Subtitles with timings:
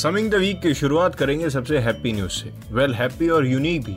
[0.00, 3.96] Summing the week की शुरुआत करेंगे सबसे हैप्पी न्यूज़ से। वेल हैप्पी और यूनिक भी।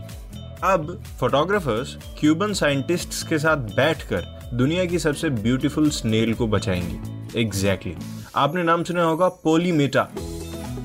[0.64, 7.92] अब फोटोग्राफर्स क्यूबन साइंटिस्ट्स के साथ बैठकर दुनिया की सबसे ब्यूटीफुल स्नेल को बचाएँगे। Exactly
[7.92, 8.36] exactly.
[8.36, 10.08] आपने नाम सुना होगा पोलीमेटा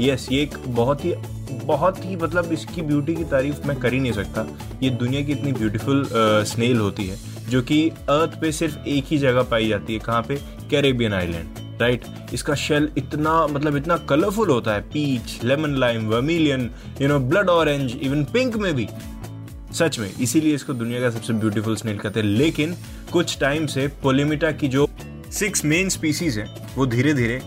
[0.01, 1.15] यस yes, ये एक बहुत ही
[1.65, 4.47] बहुत ही मतलब इसकी ब्यूटी की तारीफ़ मैं कर ही नहीं सकता।
[4.83, 6.09] ये दुनिया की इतनी ब्यूटीफुल
[6.49, 10.23] स्नेल होती है जो कि अर्थ पे सिर्फ़ एक ही जगह पाई जाती है कहाँ
[10.23, 10.41] पे?
[10.71, 14.81] कैरेबियन आइलैंड राइट इसका शेल इतना मतलब इतना कलरफुल होता है.
[14.83, 16.71] Peach lemon lime vermilion
[17.03, 18.89] you know blood orange even pink में भी.
[19.75, 22.27] सच में, इसीलिए इसको दुनिया का सबसे ब्यूटीफुल स्नेल कहते हैं.
[22.27, 22.75] लेकिन
[23.13, 24.89] कुछ टाइम से पोलिमिटा की जो
[25.33, 27.41] सिक्स मेन स्पीसीज हैं, वो धीरे धीरे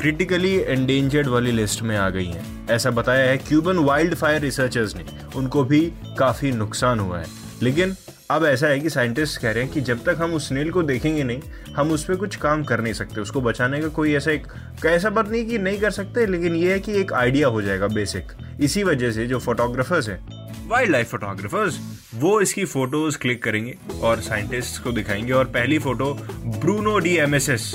[0.00, 2.68] क्रिटिकली एंडेंजर्ड वाली लिस्ट में आ गई हैं.
[2.70, 5.04] ऐसा बताया है क्यूबन वाइल्ड फायर रिसर्चर्स ने.
[5.36, 5.80] उनको भी
[6.18, 7.26] काफ़ी नुकसान हुआ है.
[7.62, 7.94] लेकिन
[8.30, 10.82] अब ऐसा है कि साइंटिस्ट कह रहे हैं कि जब तक हम उस स्नेल को
[10.82, 11.40] देखेंगे नहीं,
[11.76, 14.46] हम उस पर कुछ काम कर नहीं सकते, उसको बचाने का कोई ऐसा एक,
[14.86, 17.86] ऐसा बात नहीं कि नहीं कर सकते, लेकिन ये है कि एक आइडिया हो जाएगा
[17.88, 20.20] बेसिक इसी वजह से जो फोटोग्राफर्स हैं
[20.68, 21.78] वाइल्ड लाइफ फोटोग्राफर्स
[22.14, 26.12] वो इसकी फ़ोटोज़ क्लिक करेंगे और साइंटिस्ट को दिखाएँगे। और पहली photo
[26.60, 27.74] Bruno D M S S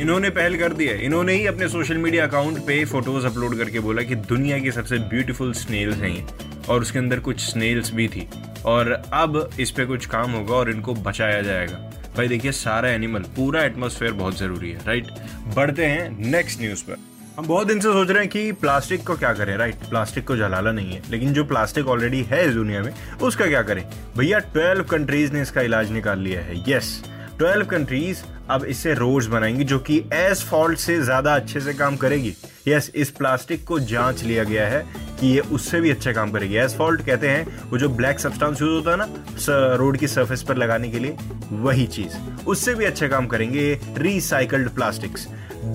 [0.00, 3.80] इन्होंने पहल कर दी है। इन्होंने ही अपने सोशल मीडिया अकाउंट पे फ़ोटोज़ अपलोड करके
[3.80, 6.28] बोला कि दुनिया की सबसे ब्यूटीफुल स्नेल्स हैं
[6.68, 8.28] और उसके अंदर कुछ स्नेल्स भी थी।
[8.64, 11.76] और अब इस पे कुछ काम होगा और इनको बचाया जाएगा।
[12.16, 15.10] भाई देखिए, सारा एनिमल पूरा एटमोसफेयर बहुत ज़रूरी है राइट
[15.56, 16.96] बढ़ते हैं नेक्स्ट न्यूज़ पर।
[17.38, 20.36] हम बहुत दिन से सोच रहे हैं कि प्लास्टिक को क्या करें राइट प्लास्टिक को
[20.36, 23.84] जलाना नहीं है, लेकिन जो प्लास्टिक ऑलरेडी है इस दुनिया में, उसका क्या करें?
[24.16, 27.02] भैया ट्वेल्व कंट्रीज़ ने इसका इलाज निकाल लिया है यस
[27.38, 31.96] ट्वेल्व कंट्रीज़ अब इससे रोड्स बनाएँगी, जो कि एस फॉल्ट से ज़्यादा अच्छे से काम
[31.96, 32.34] करेगी।
[32.68, 34.84] यस इस प्लास्टिक को जाँच लिया गया है
[35.20, 38.72] कि ये उससे भी अच्छा काम करेगी। एसफॉल्ट कहते हैं, वो जो ब्लैक सब्सटेंस यूज़
[38.72, 41.16] होता है ना रोड की सरफेस पर लगाने के लिए,
[41.52, 42.16] वही चीज़।
[42.46, 45.28] उससे भी अच्छा काम करेंगे रिसाइकल्ड प्लास्टिक्स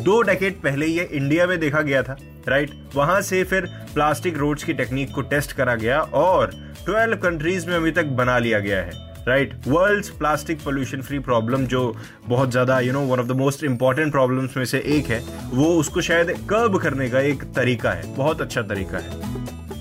[0.04, 2.18] दो डेकेट पहले ये इंडिया में देखा गया था
[2.48, 6.52] राइट वहाँ से फिर प्लास्टिक रोड्स की टेक्निक को टेस्ट करा गया और
[6.90, 11.66] 12 कंट्रीज़ में अभी तक बना लिया गया है right world plastic pollution free problem
[11.68, 11.96] जो
[12.28, 15.70] बहुत ज़्यादा you know one of the most important problems में से एक है, वो
[15.76, 19.35] उसको शायद कर्ब करने का एक तरीका है, बहुत अच्छा तरीका है।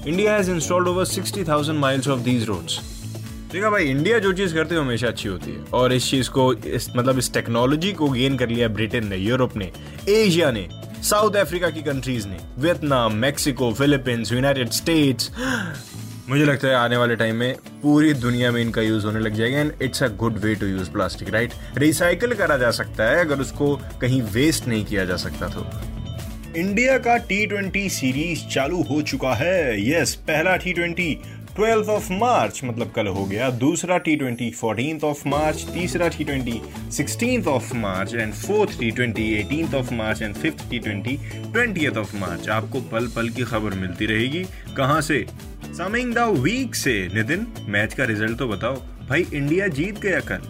[0.07, 2.79] India has installed over sixty thousand miles of these roads
[3.53, 6.53] देखा भाई इंडिया जो चीज़ करती है हमेशा अच्छी होती है। और इस चीज़ को,
[6.55, 9.71] इस मतलब इस टेक्नोलॉजी को गेन कर लिया ब्रिटेन ने यूरोप ने
[10.09, 10.69] एशिया ने
[11.03, 15.31] साउथ अफ्रीका की कंट्रीज़ ने Vietnam Mexico Philippines United States
[16.29, 19.59] मुझे लगता है आने वाले टाइम में पूरी दुनिया में इनका यूज़ होने लग जाएगा
[19.59, 23.41] and it's a good way to use plastic right recycle करा जा सकता है, अगर
[23.41, 25.67] उसको कहीं वेस्ट नहीं किया जा सकता तो।
[26.57, 31.19] इंडिया का टी ट्वेंटी सीरीज़ चालू हो चुका है। यस, पहला T twenty
[31.57, 36.25] twelfth of March मतलब कल हो गया। दूसरा T twenty fourteen of March तीसरा T
[36.25, 36.61] twenty
[36.93, 41.19] sixteen of March and fourth T twenty eighteen of March and fifth T twenty
[41.53, 44.45] twenty of March आपको पल पल की खबर मिलती रहेगी।
[44.77, 45.27] कहाँ से?
[45.65, 48.77] समिंग द वीक से। नितिन, मैच का रिज़ल्ट तो बताओ।
[49.09, 50.41] भाई, इंडिया जीत गया कल।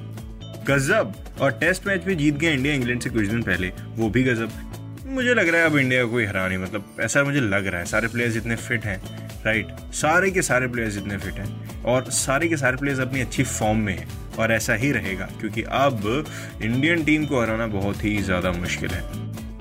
[0.74, 4.22] गजब। और टेस्ट मैच भी जीत गया इंडिया इंग्लैंड से कुछ दिन पहले। वो भी
[4.22, 4.63] गजब।
[5.06, 7.86] मुझे लग रहा है अब इंडिया कोई हरा नहीं मतलब ऐसा मुझे लग रहा है।
[7.86, 9.00] सारे प्लेयर्स इतने फिट हैं
[9.44, 13.42] राइट सारे के सारे प्लेयर्स इतने फिट हैं और सारे के सारे प्लेयर्स अपनी अच्छी
[13.44, 14.06] फॉर्म में हैं
[14.38, 16.24] और ऐसा ही रहेगा, क्योंकि अब
[16.62, 19.02] इंडियन टीम को हराना बहुत ही ज़्यादा मुश्किल है।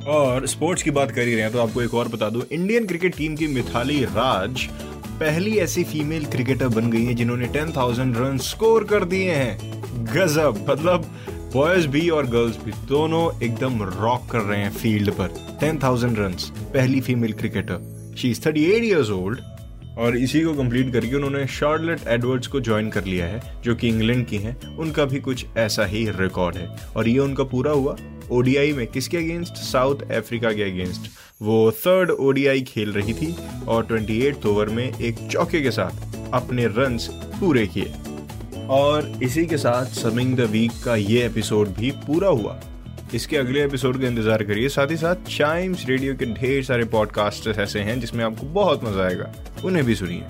[0.10, 2.86] और स्पोर्ट्स की बात कर ही रहे हैं तो आपको एक और बता दूँ। इंडियन
[2.88, 4.68] क्रिकेट टीम की मिथाली राज
[5.20, 10.06] पहली ऐसी फीमेल क्रिकेटर बन गई है जिन्होंने टेन थाउज़ेंड रन स्कोर कर दिए हैं।
[10.06, 11.06] गजब मतलब
[11.54, 15.28] बॉयज़ भी और गर्ल्स भी दोनों एकदम रॉक कर रहे हैं फ़ील्ड पर।
[15.60, 16.34] टेन थाउज़ेंड रन
[16.74, 19.40] पहली female cricketer she is thirty eight years old
[19.98, 23.88] और इसी को कंप्लीट करके उन्होंने शार्लेट एडवर्ड्स को ज्वाइन कर लिया है, जो कि
[23.88, 27.96] इंग्लैंड की हैं। उनका भी कुछ ऐसा ही रिकॉर्ड है। और ये उनका पूरा हुआ
[28.32, 31.12] ओडीआई में। किसके अगेंस्ट साउथ अफ्रीका के अगेंस्ट
[31.42, 33.36] वो थर्ड ओडीआई खेल रही थी
[33.68, 36.98] और ट्वेंटी ओवर में एक चौके के साथ अपने रन
[37.40, 37.94] पूरे किए।
[38.70, 42.60] और इसी के साथ समिंग द वीक का ये एपिसोड भी पूरा हुआ।
[43.14, 47.60] इसके अगले एपिसोड का इंतज़ार करिए। साथ ही साथ चाइम्स रेडियो के ढेर सारे पॉडकास्टर्स
[47.60, 49.32] ऐसे हैं जिसमें आपको बहुत मज़ा आएगा।
[49.66, 50.24] उन्हें भी सुनिए।